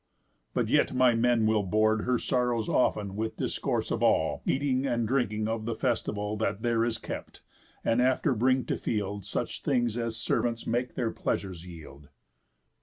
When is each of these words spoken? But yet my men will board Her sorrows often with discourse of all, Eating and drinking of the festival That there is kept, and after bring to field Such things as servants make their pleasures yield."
But 0.55 0.67
yet 0.67 0.95
my 0.95 1.13
men 1.13 1.45
will 1.45 1.61
board 1.61 2.05
Her 2.05 2.17
sorrows 2.17 2.67
often 2.67 3.15
with 3.15 3.37
discourse 3.37 3.91
of 3.91 4.01
all, 4.01 4.41
Eating 4.47 4.83
and 4.83 5.07
drinking 5.07 5.47
of 5.47 5.65
the 5.65 5.75
festival 5.75 6.35
That 6.37 6.63
there 6.63 6.83
is 6.83 6.97
kept, 6.97 7.43
and 7.85 8.01
after 8.01 8.33
bring 8.33 8.65
to 8.65 8.77
field 8.77 9.25
Such 9.25 9.61
things 9.61 9.99
as 9.99 10.17
servants 10.17 10.65
make 10.65 10.95
their 10.95 11.11
pleasures 11.11 11.67
yield." 11.67 12.09